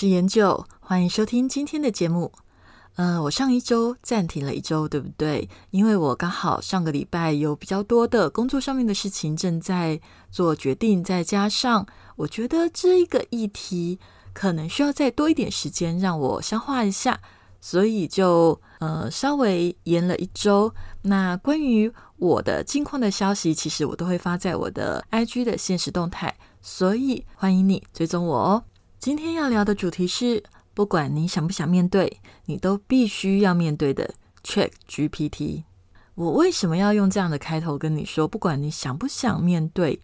[0.00, 2.32] 是研究，欢迎收听今天的节目。
[2.94, 5.46] 呃，我上一周暂停了一周，对不对？
[5.72, 10.00] 因为我刚好上个礼拜有比较多的工作上面的事情正在
[10.30, 11.86] 做决定，再加上
[12.16, 13.98] 我觉得这一个议题
[14.32, 17.20] 可能需要再多一点时间让我消化一下，
[17.60, 20.72] 所以就呃稍微延了一周。
[21.02, 28.64] 那关于我的近况的消息，其实我都会发在我的 IG 的现实动态，所以欢迎你追踪我哦。
[29.00, 30.42] 今天要聊的主题是，
[30.74, 34.12] 不管你想不想面对，你都必须要面对的
[34.44, 35.62] Chat GPT。
[36.14, 39.98] 我为什么要用这样的开头跟你说，不管你想不想面对，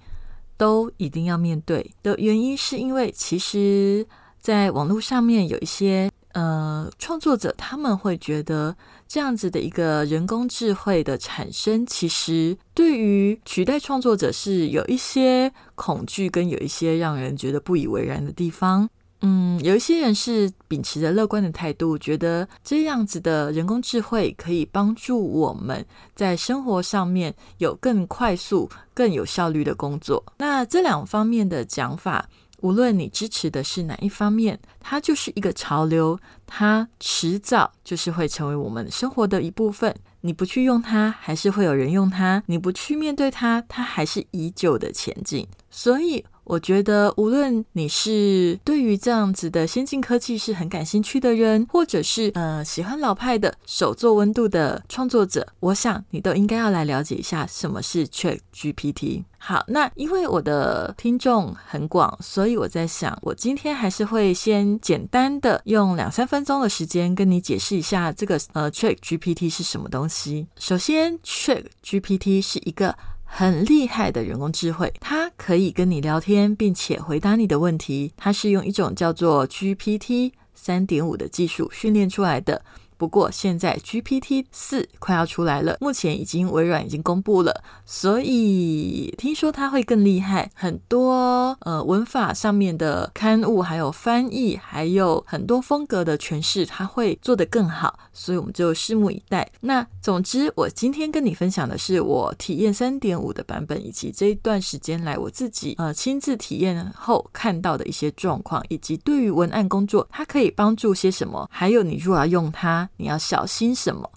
[0.57, 4.07] 都一定要面对的原因，是因为其实
[4.41, 8.75] 在网络上面有一些呃创作者，他们会觉得
[9.09, 18.89] 这样子的一个人工智慧的产生，其实对于取代创作者是有一些恐惧，跟有一些让人觉得不以为然的地方。
[19.23, 25.85] 嗯，有一些人是秉持着乐观的态度，觉得这样子的人工智慧可以帮助我们
[26.15, 30.23] 在生活上面有更快速、更有效率的工作。
[30.37, 32.29] 那这两方面的讲法，
[32.67, 39.95] 无论你支持的是哪一方面，它就是一个潮流，它迟早就是会成为我们生活的一部分。
[40.23, 45.47] 你不去用它，还是会有人用它；你不去面对它，它还是依旧的前进。
[45.71, 46.25] 所以。
[46.47, 59.25] 我觉得，无论你是对于这样子的先进科技是很感兴趣的人，或者是呃喜欢老派的手做温度的创作者，我想你都应该要来了解一下什么是 Chat GPT。
[59.39, 70.47] 好，那因为我的听众很广，所以我在想，我今天还是会先简单的用两三分钟的时间跟你解释一下这个呃 Chat GPT 是什么东西。
[70.59, 72.97] 首先，Chat GPT 是一个。
[73.29, 78.13] 很厉害的人工智慧，它可以跟你聊天，并且回答你的问题。
[78.17, 82.63] 它是用一种叫做 GPT 三点五的技术训练出来的。
[82.97, 99.51] 不过现在 GPT 四快要出来了，目前已经微软已经公布了，所以听说它会更厉害，很多呃文法上面的刊物，还有翻译，还有很多风格的诠释，它会做得更好，所以我们就拭目以待。
[99.61, 112.86] 那总之，我今天跟你分享的是我体验三点五的版本，以及这一段时间来我自己呃亲自体验后看到的一些状况，以及对于文案工作它可以帮助些什么，还有你如果要用它。
[112.97, 114.11] 你要小心什么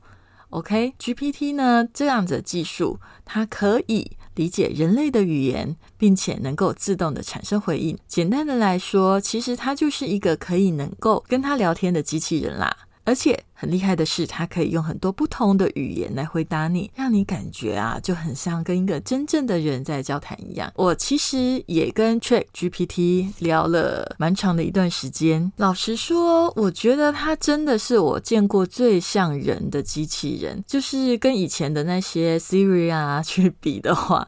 [0.49, 1.87] ？OK，GPT 呢？
[1.93, 7.97] 这样的技术，它可以理解人类的语言，并且能够自动的产生回应。
[8.07, 13.43] 简单的来说，其实它就是一个可以能够跟它聊天的机器人啦，而且。
[13.59, 20.71] 很厉害的是，它可以用很多不同的语言来回答你，让你感觉啊，就很像跟一个真正的人在交谈一样。
[20.75, 25.51] 我其实也跟 Chat GPT 聊了蛮长的一段时间。
[25.57, 30.63] 老实说，我觉得它真的是我见过最像人的机器人。
[30.65, 34.25] 就是跟以前的那些 Siri 啊去比的话，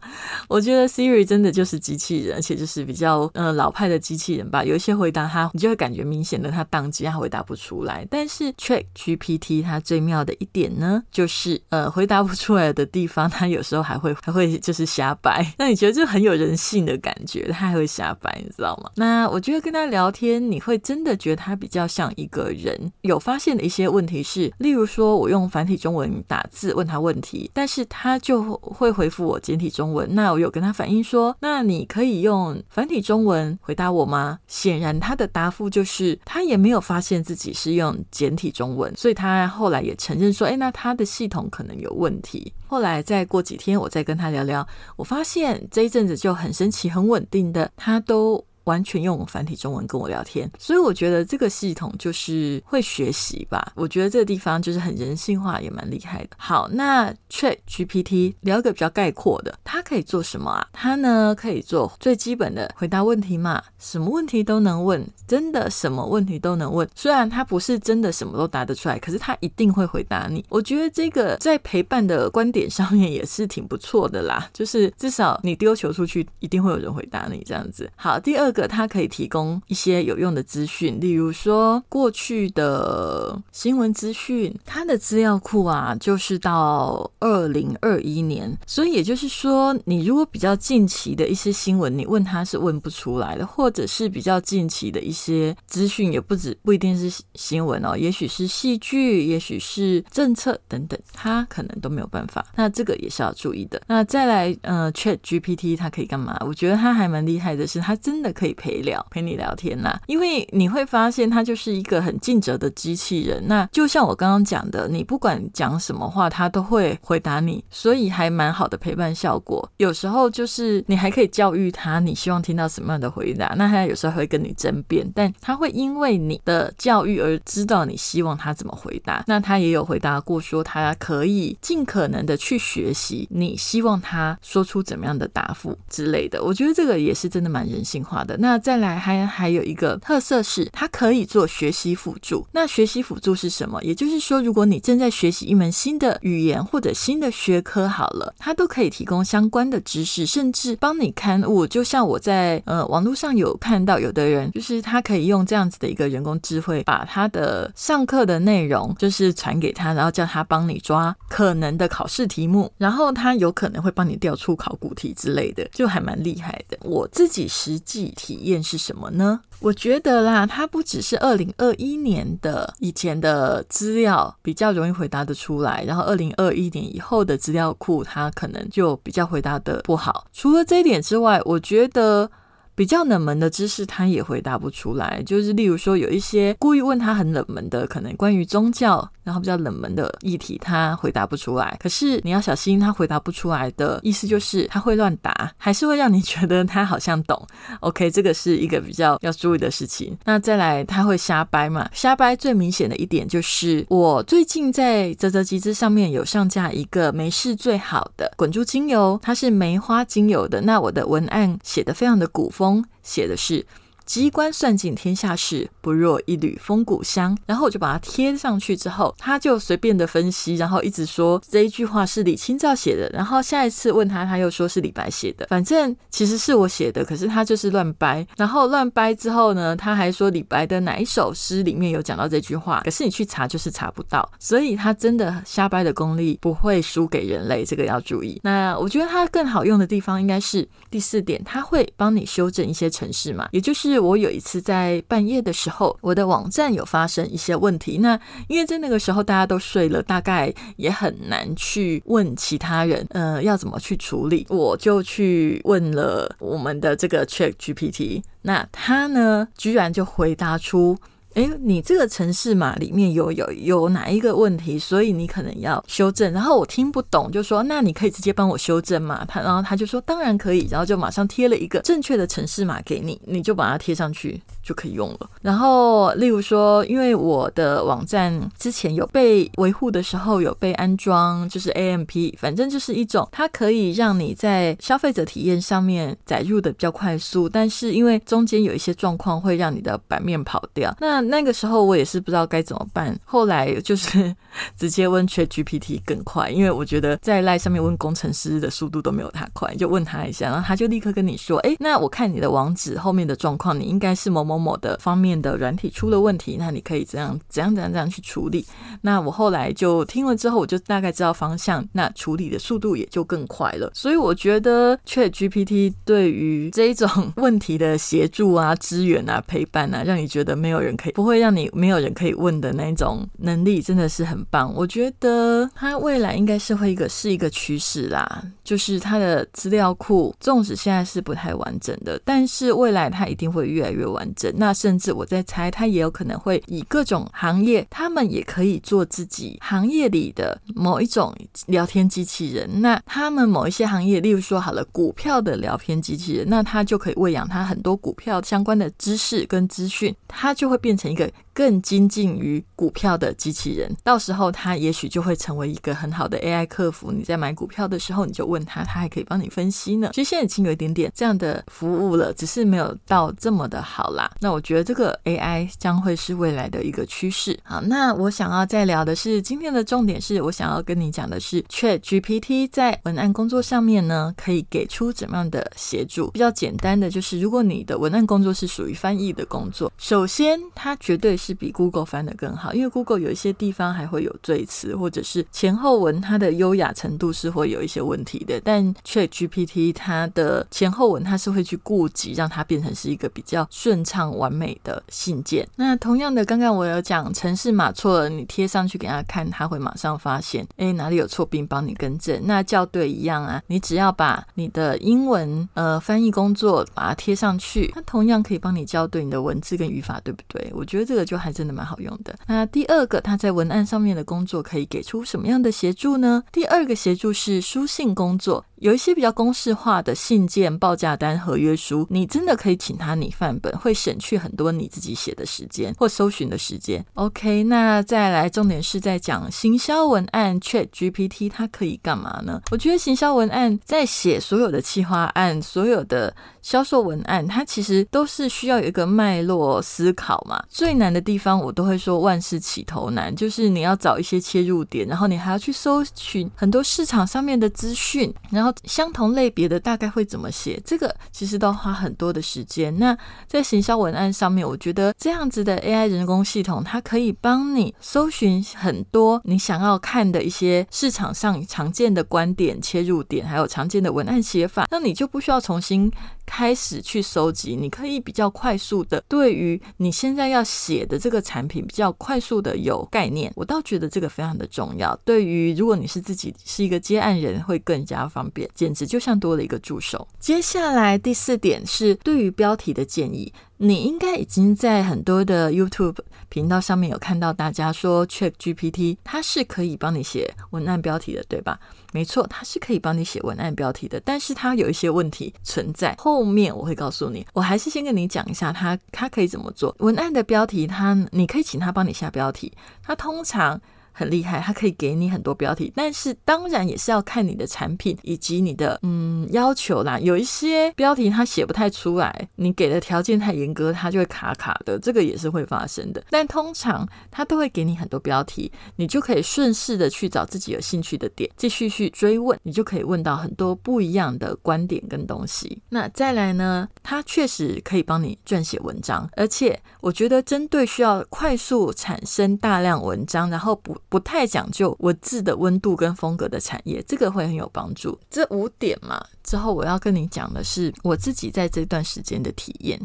[0.49, 4.65] 我觉得 Siri 真的就是机器人，而且就是比较呃老派的机器人吧。
[4.65, 8.05] 有一些回答它，你就会感觉明显的它宕机，它回答不出来。
[8.09, 15.45] 但是 Chat G P T 它最妙的一点呢，就是呃回答不出来的地方，它有时候还会还会就是瞎掰。
[15.59, 18.89] 那你觉得就很有人性的感觉，它还会瞎掰，你知道吗？
[18.95, 22.91] 那我觉得跟他聊天，你会真的觉得他比较像一个人。
[23.01, 30.07] 有发现的一些问题是，例如说我用繁体中文打字问他问题，但是他就会回复我简体中文。
[30.15, 34.39] 那我有跟他反映说，那你可以用繁体中文回答我吗？
[34.47, 39.10] 显然他的答复就是他也没有发现自己是用简体中文，所以。
[39.13, 48.43] 他后来也承认说：“哎，那他的系统可能有问题。”后来再过几天，我再跟他聊聊，我发现这一阵子就很神奇、很稳定的，他都。
[48.65, 53.73] 完全用繁体中文跟我聊天，所以我觉得这个系统就是会学习吧。
[53.75, 56.29] 我觉得这个地方就是很人性化，也蛮厉害的。
[56.37, 60.67] 好，那 Chat GPT 聊一个比较概括的，它可以做什么啊？
[60.73, 66.87] 它呢可以做最基本的回答问题嘛，什么问题都能问，真的什么问题都能问。
[66.93, 70.45] 虽然它不是真的什么都答得出来，可是它一定会回答你。
[70.49, 77.89] 我觉得这个在陪伴的观点上面也是挺不错的啦，就是至少你丢球出去，一定会有人回答你这样子。
[77.95, 78.50] 好，第二。
[78.51, 102.45] 这个，它可以提供一些有用的资讯，例如说过去的新闻资讯，它的资料库啊，就是到二零二一年，所以也就是说，你如果比较近期的一些新闻，你问他是问不出来的，或者是比较近期的一些资讯，也不止不一定是新闻哦，也许是戏剧，也许是政策等等，他可能都没有办法。
[102.57, 103.81] 那这个也是要注意的。
[103.87, 106.37] 那再来，呃，Chat GPT 它可以干嘛？
[106.45, 109.95] 我觉得它还蛮厉害的，是它真的可以陪聊，陪你聊天呐。
[110.07, 113.39] 因为你会发现，它就是一个很尽责的机器人。
[113.45, 119.69] 那就像我刚刚讲的，你不管讲什么话，它都会回答你，所以还蛮好的陪伴效果。
[119.77, 123.53] 有时候就是你还可以教育他，你希望听到什么样的回答。
[123.55, 129.23] 那他有时候会跟你争辩，但他会因为你的教育而知道你希望他怎么回答。
[129.27, 136.43] 那他也有回答过说，他可以尽可能的去学习你希望他说出怎么样的答复之类的。
[136.43, 138.30] 我觉得这个也是真的蛮人性化的。
[138.39, 142.45] 那再来还还有一个特色是，它可以做学习辅助。
[142.51, 143.81] 那学习辅助是什么？
[143.83, 151.65] 也就是说，如果你正在学习一门新的语言或者新的学科，好了，它都可以提供相关的知识，甚至帮你刊物。
[151.65, 166.77] 就像我在呃网络上有看到，有的人就是他可以用这样子的一个人工智慧，把他的上课的内容就是传给他，然后叫他帮你抓可能的考试题目，然后他有可能会帮你调出考古题之类的，就还蛮厉害的。
[166.81, 169.39] 我自己实际体验是什么呢？
[169.59, 180.27] 我觉得啦，它不只是二零二一年的以前的资料比较容易回答的出来，然后二零二一年以后的资料库，它可能就比较回答的不好。
[180.31, 182.29] 除了这一点之外，我觉得。
[182.75, 185.21] 比较冷门的知识，他也回答不出来。
[185.25, 191.77] 就是例如说，有一些故意问他很冷门的，可能关于宗教，然后比较冷门的议题，他回答不出来。
[191.81, 197.45] 可是你要小心，他回答不出来的意思就是他会乱答，还是会让你觉得他好像懂。
[197.81, 200.17] OK，这个是一个比较要注意的事情。
[200.23, 201.89] 那再来，他会瞎掰嘛？
[201.93, 210.61] 瞎掰最明显的一点就是，我最近在泽泽集资上面有上架一个没事最好的滚珠精油，它是梅花精油的。
[210.61, 212.60] 那我的文案写的非常的古风。
[213.01, 213.65] 写的是。
[214.05, 217.37] 机关算尽天下事，不若一缕风骨香。
[217.45, 223.09] 然后我就把它贴上去之后，他就随便的分析，然后一直说这一句话是李清照写的。
[223.13, 225.45] 然后下一次问他，他又说是李白写的。
[225.49, 228.25] 反正其实是我写的，可是他就是乱掰。
[228.35, 234.27] 然后乱掰之后呢，他还说李白的哪一首诗里面有讲到这句话，可是你去查就是查不到。
[234.39, 238.39] 所以他真的瞎掰的功力不会输给人类，这个要注意。
[238.43, 243.90] 那我觉得他更好用的地方应该是第四点，他会帮你修正一些程式嘛，也就是。
[243.91, 247.97] 是我有一次在半夜的时候，我的网站有发生一些问题。
[247.97, 254.45] 那因为在那个时候大家都睡了，大概也很难去问其他人，呃，要怎么去处理。
[254.49, 260.97] 我就去问了我们的这个 Chat GPT，那他呢，居然就回答出。
[261.33, 264.77] 哎，你这个城市码里面有有有哪一个问题？
[264.77, 266.31] 所以你可能要修正。
[266.33, 269.23] 然后我听不懂，就说那你可以直接帮我修正嘛？
[269.25, 274.41] 他然后他就说当然可以，然后就马上贴了一个正确的城市码给你，你就把它贴上去
[274.71, 275.29] 就可以用了。
[275.41, 291.19] 然后例如说，因为我的网站之前有被维护的时候有被安装，就是 AMP，反正就是一种它可以让你在消费者体验上面载入的比较快速，但是因为中间有一些状况会让你的版面跑掉，那。
[291.31, 294.35] 那个时候我也是不知道该怎么办，后来就是
[294.77, 308.65] 直接问 Chat GPT 更快，因为我觉得在赖上面问工程师的速度都没有他快，就问他一下，然后他就立刻跟你说，哎，那我看你的网址后面的状况，你应该是某某某的方面的软体出了问题，那你可以怎样怎样怎样怎样去处理。
[309.01, 313.91] 那我后来就听了之后，我就大概知道方向，那处理的速度也就更快了。
[313.93, 321.13] 所以我觉得 Chat GPT 对于这一种问题的协助啊、支援啊、陪伴啊，让你觉得没有人可以。
[321.13, 324.73] 不会让你没有人可以问的那种能力，真的是很棒。
[324.73, 334.40] 我觉得它未来应该是会一个是一个趋势啦，就是它的资料库，纵使现在是不太完整的，但是未来它一定会越来越完整。
[334.55, 342.81] 那甚至我在猜，他也有可能会以各种行业，他们也可以做自己行业里的某一种聊天机器人。
[342.81, 350.95] 那他们某一些行业，例如说好了股票的聊天机器人，那他就可以喂养他很多股票相关的知识跟资讯，他就会变。
[351.01, 353.91] 成一个更精进于股票的机器人。
[354.03, 357.11] 到时候他也许就会成为一个很好的 AI 客服。
[357.11, 360.09] 你在买股票的时候，你就问他，他还可以帮你分析呢。
[360.13, 364.29] 其实现在已经有一点点这样的服务了，只是没有到这么的好啦。
[364.39, 367.57] 那我觉得这个 AI 将会是未来的一个趋势。
[367.63, 376.29] 好，那我想要再聊的是，今天的重点是我想要跟你讲的是，Chat GPT 在文案工作上面呢，可以给出怎么样的协助？
[376.31, 388.61] 比较简单的就是，如果你的文案工作是属于翻译的工作，首先它绝对是比 Google 翻的更好，因为 Google 有一些地方还会有赘词，或者是前后文它的优雅程度是会有一些问题的。
[388.63, 395.67] 但 Chat GPT 它的前后文它是会去顾及，让它变成是一个比较顺畅完美的信件。
[395.77, 402.39] 那同样的，刚刚我有讲城市码错了，你贴上去给他看，他会马上发现，哎，哪里有错，并帮你更正。
[402.45, 410.71] 那校对一样啊，你只要把你的英文呃翻译工作把它贴上去，它同样可以帮你校对你的文字跟语法，对不对？
[410.75, 412.37] 我觉得这个就还真的蛮好用的。
[412.45, 416.43] 那第二个，他在文案上面的工作可以给出什么样的协助呢？
[416.51, 418.65] 第二个协助是书信工作。
[418.81, 427.05] 有一些比较公式化的信件、报价单、合约书，你真的可以请他拟范本，会省去很多你自己写的时间或搜寻的时间。
[427.13, 432.59] OK，那再来，重点是在讲行销文案，Chat GPT 它可以干嘛呢？
[432.71, 440.59] 我觉得行销文案在写所有的企划案、所有的销售文案，它其实都是需要有一个脉络思考嘛。
[440.67, 450.81] 最难的地方，我都会说万事起头难，就是你要找一些切入点，然后你还要去搜寻很多市场上面的资讯，然后相同类别的大概会怎么写？
[450.85, 452.97] 这个其实都花很多的时间。
[452.97, 466.11] 那在行销文案上面，我觉得这样子的 AI 人工系统，它可以帮你搜寻很多你想要看的一些市场上常见的观点、切入点，还有常见的文案写法，那你就不需要重新。
[466.43, 473.49] 开始去收集，你可以比较快速的对于你现在要写的这个产品比较快速的有概念。
[473.55, 475.15] 我倒觉得这个非常的重要。
[475.23, 480.27] 对于如果你是自己是一个接案人，会更加方便，简直就像多了一个助手。
[480.39, 483.53] 接下来第四点是对于标题的建议。
[483.77, 486.17] 你应该已经在很多的 YouTube
[486.49, 491.79] 频道上面有看到大家说 Chat GPT 它是可以帮你写文案标题的，对吧？
[492.13, 496.15] 没错，它是可以帮你写文案标题的，但是它有一些问题存在。
[496.19, 500.85] 后面我会告诉你，我还是先跟你讲一下它它可以怎么做文案的标题。
[500.85, 503.81] 它你可以请它帮你下标题，它通常。
[504.21, 510.19] 很厉害，它可以给你很多标题，但是当然也是要看你的产品以及你的嗯要求啦。
[510.19, 516.23] 有一些标题它写不太出来，你给的条件太严格，它就会卡卡的，这个也是会发生的。
[516.29, 525.81] 但通常它都会给你很多标题，你就可以顺势的去找自己有兴趣的点，继续去追问，你就可以问到很多不一样的观点跟东西。
[525.89, 533.97] 那再来呢，它确实可以帮你撰写文章，而且我觉得针对需要快速产生大量文章，然后不。
[534.11, 538.19] 不太讲究文字的温度跟风格的产业，这个会很有帮助。
[538.29, 542.99] 这五点嘛，之后我要跟你讲的是我自己在这段时间的体验。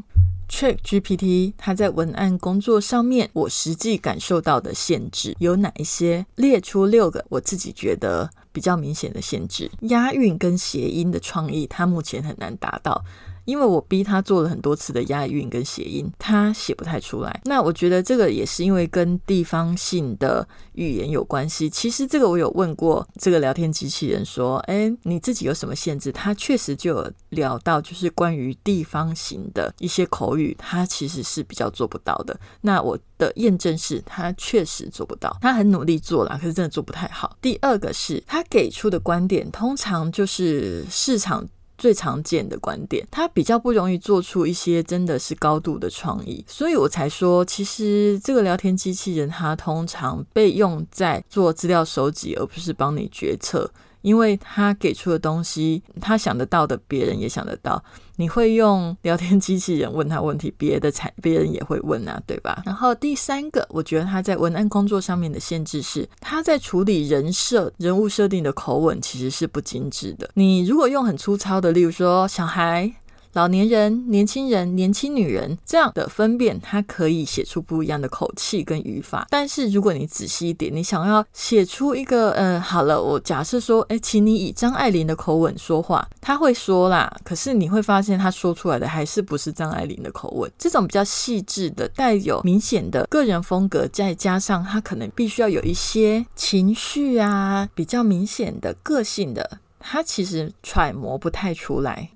[0.48, 6.26] Chat GPT 它在文案工作上面，我实际感受到的限制有哪一些？
[6.34, 9.70] 列出六个我自己觉得比较明显的限制。
[9.82, 13.04] 押韵跟谐音的创意，它目前很难达到。
[13.46, 17.40] 因为我逼他做了很多次的押韵跟谐音，他写不太出来。
[17.44, 21.70] 那我觉得这个也是因为跟地方性的语言有关系。
[21.70, 32.38] 其实这个我有问过这个聊天机器人说：“哎，你自己有什么限制？”他确实就有聊到，就是关于地方型的一些口语，他其实是比较做不到的。
[32.60, 37.36] 那我的验证是他确实做不到，他很努力做了，可是真的做不太好。
[37.40, 41.46] 第二个是他给出的观点，通常就是市场。
[41.78, 53.70] 最常见的观点，它比较不容易做出一些真的是高度的创意，所以我才说，其实这个聊天机器人它通常被用在做资料收集，而不是帮你决策。
[54.02, 57.82] 因为它给出的东西，它想得到的，别人也想得到。
[58.16, 62.62] 你会用 聊天机器人问他问题，别的才别人也会问啊，对吧？
[62.66, 70.28] 然后第三个，我觉得他在文案工作上面的限制是，他在处理人设、人物设定的口吻其实是不精致的。
[70.34, 72.92] 你如果用很粗糙的，例如说小孩。
[73.36, 79.26] 老年人、年轻人、年轻女人这样的分辨，它可以写出不一样的口气跟语法。
[79.28, 87.14] 但是如果你仔细一点，你想要写出一个，呃，好了，我假设说，哎，请你以张爱玲的口吻说话，他会说啦。
[87.22, 90.50] 可是你会发现，他说出来的还是不是张爱玲的口吻。
[90.56, 102.08] 这种比较细致的、带有明显的个人风格，再加上他可能必须要有一些情绪啊，比较明显的个性的，他其实揣摩不太出来。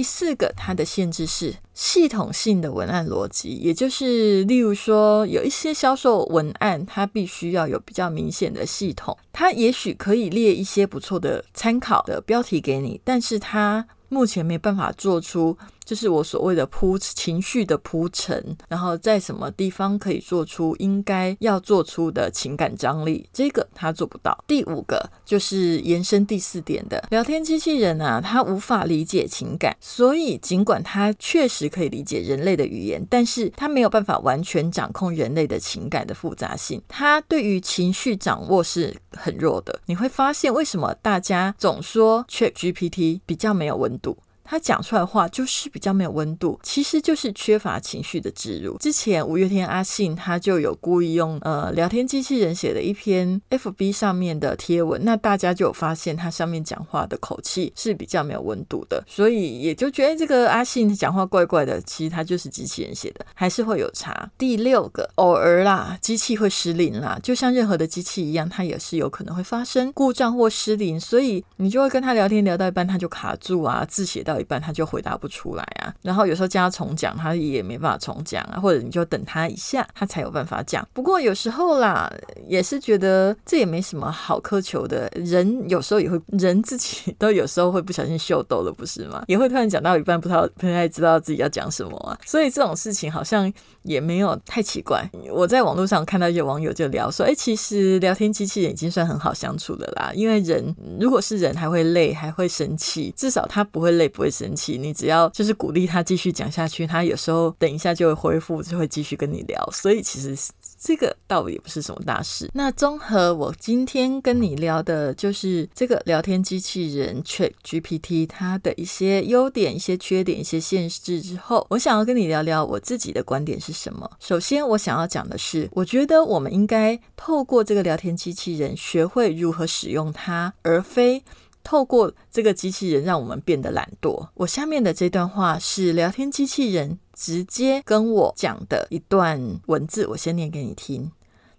[0.00, 15.58] 第四个，它的限制是系统性的文案逻辑，也就是例如说，有一些销售文案，它必须要有比较明显的系统，它也许可以列一些不错的参考的标题给你，但是它目前没办法做出。
[15.90, 24.44] 就是我所谓的铺情绪的铺陈，然后在什么地方可以做出应该要做出的情感张力，这个他做不到。
[24.46, 39.80] 第五个就是延伸第四点的聊天机器人啊，它无法理解情感，所以尽管它确实可以理解人类的语言，但是它没有办法完全掌控人类的情感的复杂性，它对于情绪掌握是很弱的。
[39.86, 44.16] 你会发现为什么大家总说 Chat GPT 比较没有温度？
[44.50, 48.76] 他讲出来话就是比较没有温度，其实就是缺乏情绪的植入。
[48.78, 61.80] 之前五月天阿信他就有故意用呃聊天机器人写的一篇 FB 上面的贴文，那大家就有发现他上面讲话的口气是比较没有温度的，所以也就觉得这个阿信讲话怪怪的。
[61.82, 64.28] 其实他就是机器人写的，还是会有差。
[64.36, 74.39] 第六个，偶尔啦，机器会失灵啦，就像任何的机器一样，它也是有可能会发生故障或失灵，所以你就会跟他聊天聊到一半，他就卡住啊，字写到。
[74.40, 80.86] 一半他就回答不出来啊，然后有时候叫他重讲，他也没办法重讲啊，或者你就等他一下，他才有办法讲。
[80.92, 82.10] 不过有时候啦，
[82.46, 85.10] 也是觉得这也没什么好苛求的。
[85.14, 89.22] 人有时候也会，人自己都有时候会不小心秀逗了，不是吗？
[89.28, 92.18] 也会突然讲到一半，不知道不太知道自己要讲什么啊。
[92.24, 95.06] 所以这种事情好像也没有太奇怪。
[95.30, 104.29] 我在网络上看到一些网友就聊说，哎，其实聊天机器人已经算很好相处的啦，因为人如果是人还会累，还会生气，至少他不会累，不会。
[104.30, 109.68] 生气，你只要就是鼓励他继续讲下去，他有时候等一下就会恢复，就会继续跟你聊。
[109.72, 110.36] 所以其实
[110.78, 112.50] 这个倒也不是什么大事。
[112.54, 124.10] 那综合我今天跟你聊的，就是这个聊天机器人 Chat GPT 它的一些优点、一些缺点、一些限制之后，我想要跟你聊聊我自己的观点是什么。
[124.20, 131.22] 首先，我想要讲的是，我觉得我们应该透过这个聊天机器人，学会如何使用它，而非。
[131.62, 134.28] 透过这个机器人让我们变得懒惰。
[134.34, 141.12] 我下面的这段话是聊天机器人直接跟我讲的一段文字，我先念给你听。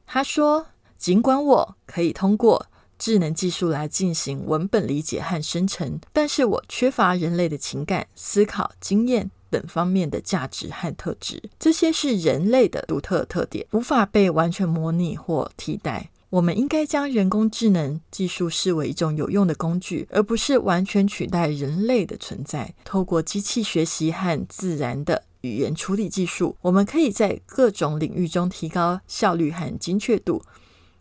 [0.06, 0.68] 他说
[0.98, 2.68] ：“尽管我可以通过
[3.00, 11.42] 智能技术来进行文本理解和生成，但是我缺乏人类的情感、思考、经验等方面的价值和特质。
[11.58, 22.74] 这些是人类的独特特点，无法被完全模拟或替代。”我们应该将人工智能技术视为一种有用的工具，而不是完全取代人类的存在。
[22.86, 30.42] 透过机器学习和自然的语言处理技术，我们可以在各种领域中提高效率和精确度。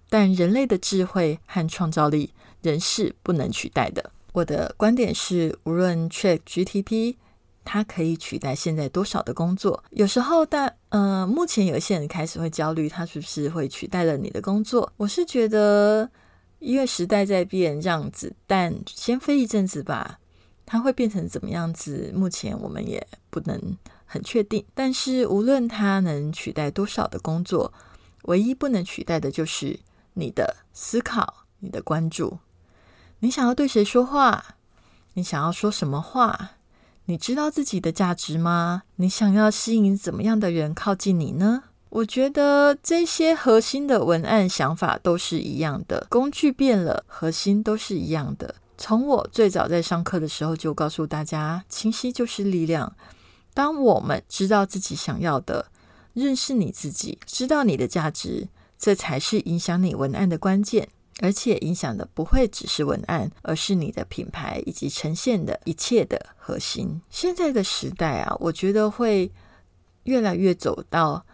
[0.09, 4.11] 但人类的智慧和创造力仍是不能取代的。
[4.33, 7.15] 我的观点是，无论 Chat GTP。
[7.65, 9.85] 它可以取代现在多少的工作？
[9.91, 14.93] 有时候，但呃，目前有一些人开始会焦虑，它是不是会取代了你的工作？
[14.97, 16.11] 我是觉得，
[16.59, 20.19] 因为时代在变，让子弹先飞一阵子吧。
[20.67, 22.13] 它会变成怎么样子？
[22.15, 24.65] 目前我们也不能很确定。
[24.73, 27.73] 但是，无论它能取代多少的工作，
[28.23, 29.81] 唯一不能取代的就是
[30.15, 32.39] 你的思考、你的关注。
[33.19, 34.57] 你想要对谁说话？
[35.15, 36.53] 你想要说什么话？
[37.11, 38.85] 你知道自己的价值吗？
[38.95, 41.65] 你想要吸引怎么样的人靠近你呢？
[41.89, 48.55] 我觉得这些核心的文案想法都是一样的，工具变了，核心都是一样的。
[48.79, 52.95] 从我最早在上课的时候就告诉大家，清晰就是力量。
[53.55, 55.67] 当我们知道自己想要的，
[56.15, 58.47] 认识你自己，知道你的价值，
[58.79, 60.89] 这才是影响你文案的关键。
[61.21, 67.01] 而且影响的不会只是文案，而是你的品牌以及呈现的一切的核心。
[67.11, 69.31] 现在的时代啊，我觉得会
[70.05, 71.25] 越来越走到，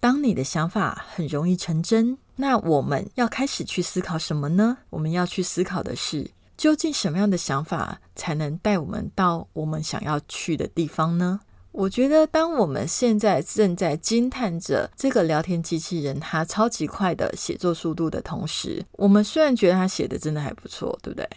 [0.00, 4.78] 当你的想法很容易成真，那我们要开始去思考什么呢？
[4.90, 11.40] 我们要去思考的是，究竟什么样的想法才能带我们到我们想要去的地方呢？
[11.76, 21.28] 我觉得，当我们现在正在惊叹着这个聊天机器人它超级快的写作速度的同时，我们虽然觉得他写的真的还不错，对不对？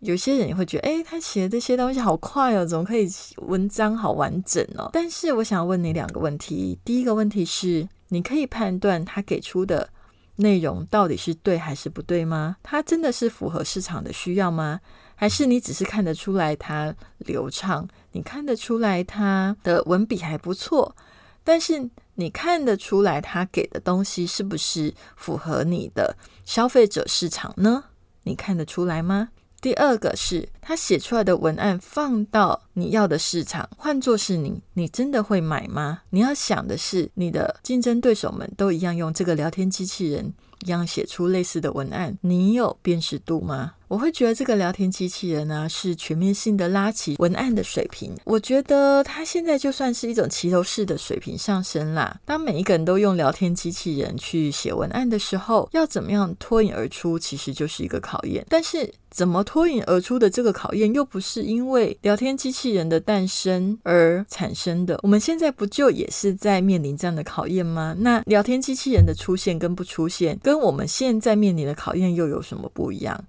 [0.00, 4.88] 有些人也会觉得，哎，他写的这些东西好快哦，怎么可以文章好完整哦？
[4.94, 6.78] 但是，我想问你两个问题。
[6.82, 9.90] 第一个问题是，你可以判断他给出的
[10.36, 12.56] 内容到底是对还是不对吗？
[12.62, 14.80] 他真的是符合市场的需要吗？
[15.22, 20.96] 还是你只是看得出来它流畅，你看得出来它的文笔还不错，
[21.44, 27.84] 但是你看得出来它给的东西是不是符合你的消费者市场呢？
[28.24, 29.28] 你看得出来吗？
[29.60, 36.02] 第二个是他写出来的文案放到你要的市场，换作是你，你真的会买吗？
[36.10, 40.34] 你要想的是，你的竞争对手们都一样用这个聊天机器人。
[40.64, 43.72] 一样写出类似的文案，你有辨识度吗？
[43.92, 48.10] 我会觉得这个聊天机器人呢，是全面性的拉起文案的水平。
[48.24, 52.18] 我觉得它现在就算是一种齐头式的水平上升啦。
[52.24, 58.42] 当每一个人都用聊天机器人去写文案的时候，要怎么样脱颖而出，其实就是一个考验。
[58.48, 64.98] 但是怎么脱颖而出的这个考验，又不是因为聊天机器人的诞生而产生的。
[65.02, 67.94] 我们现在不就也是在面临这样的考验吗？
[67.98, 73.22] 那聊天机器人的出现跟不出现，跟我们现在面临的考验又有什么不一样？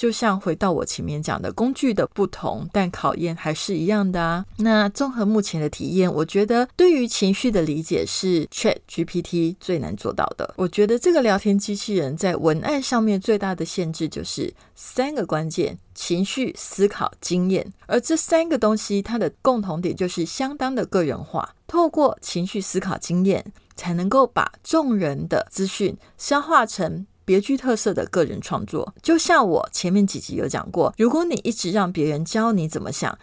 [0.00, 4.46] 就像回到我前面讲的工具的不同，但考验还是一样的啊。
[4.56, 10.54] 那综合目前的体验，我觉得对于情绪的理解是 Chat GPT 最难做到的。
[10.56, 17.70] 我觉得这个聊天机器人在文案上面最大的限制就是三个关键：情绪、思考、经验。
[17.86, 21.54] 而这三个东西，它的共同点就是相当的个人化。
[21.66, 27.06] 透过情绪、思考、经验，才能够把众人的资讯消化成。
[27.30, 33.16] 别具特色的个人创作，就像我前面几集有讲过，如果你一直让别人教你怎么想，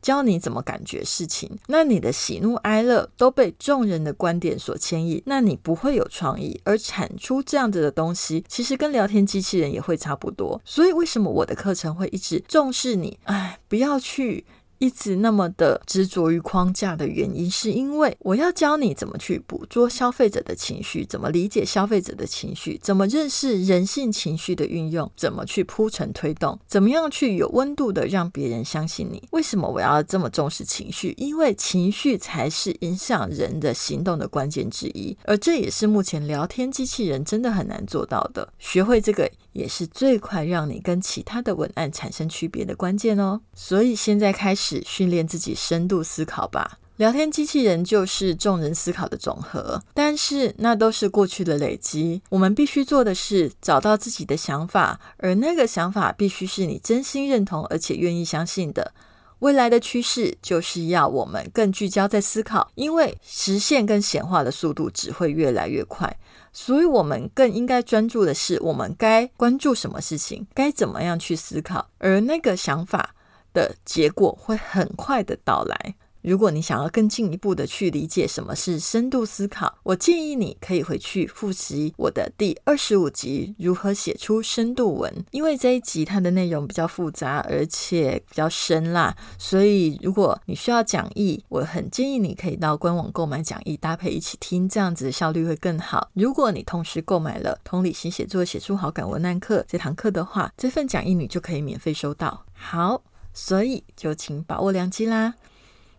[0.00, 10.60] 教你怎么感觉事情，那你的喜怒哀乐都被众人的观点所牵引，那你不会有创意，而产出这样子的东西，其实跟聊天机器人也会差不多。
[10.64, 13.16] 所以为什么我的课程会一直重视你？
[13.26, 14.44] 哎，不要去。
[14.82, 29.22] 一直那么的执着于框架的原因，是因为我要教你怎么去捕捉消费者的情绪，怎么理解消费者的情绪，怎么认识人性情绪的运用，怎么去铺陈推动，怎么样去有温度的让别人相信你。
[29.30, 31.14] 为什么我要这么重视情绪？
[31.16, 38.52] 因为情绪才是影响人的行动的关键之一，而这也是目前聊天机器人真的很难做到的。
[38.58, 39.30] 学会这个。
[39.52, 43.40] 也是最快让你跟其他的文案产生区别的关键哦。
[43.54, 46.78] 所以现在开始训练自己深度思考吧。
[46.96, 52.22] 聊天机器人就是众人思考的总和，但是那都是过去的累积。
[52.28, 58.92] 我们必须做的是找到自己的想法，而那个想法必须是你真心认同而且愿意相信的。
[59.40, 66.16] 未来的趋势就是要我们更聚焦在思考，因为实现跟显化的速度只会越来越快。
[66.52, 73.14] 所以，我们更应该专注的是，我们该关注什么事情，该怎么样去思考，而那个想法
[73.54, 75.94] 的结果会很快的到来。
[76.22, 89.16] 如果你想要更进一步的去理解什么是深度思考，我建议你可以回去复习我的第二十五集《如何写出深度文》，因为这一集它的内容比较复杂，而且比较深啦。
[89.36, 96.08] 所以如果你需要讲义，我很建议你可以到官网购买讲义，搭配一起听，这样子效率会更好。
[96.14, 102.44] 如果你同时购买了《同理心写作写出好感文案课》这堂课的话，这份讲义你就可以免费收到。
[102.52, 103.02] 好，
[103.34, 105.34] 所以就请把握良机啦。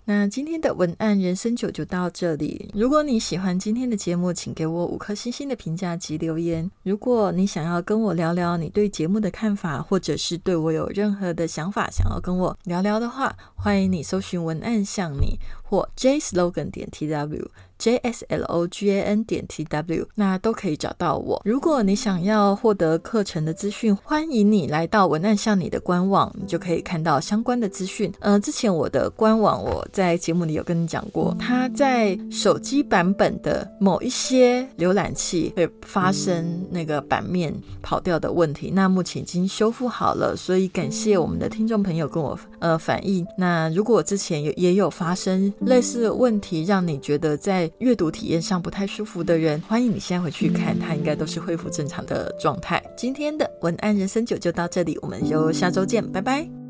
[0.05, 2.69] 那今天的文案人生九就到这里。
[2.73, 6.69] 如果你喜欢今天的节目，请给我五颗星星的评价及留言。
[6.83, 17.49] 如果你想要跟我聊聊你对节目的看法，或者是对我有任何的想法想要跟我聊聊的话，欢迎你搜寻文案像你或 J Slogan 点 t w
[17.83, 21.41] J s l o g a n 点 t w 那都可以找到我。
[21.43, 28.09] 如果你想要获得课程的资讯，欢迎你来到文案向你的官网，你就可以看到相关的资讯。
[28.21, 43.27] 呃，之前我的官网我在节目里有跟你讲过，它在手机版本的某一些浏览器会发生那个版面跑掉的问题，那目前已经修复好了，所以感谢我们的听众朋友跟我呃反映。
[43.37, 52.81] 那如果之前有也有发生类似的问题，让你觉得在阅读体验上不太舒服的人，欢迎你现在回去看，它应该都是恢复正常的状态。
[52.97, 56.62] 今天的文案人生九就到这里，我们就下周见，拜拜。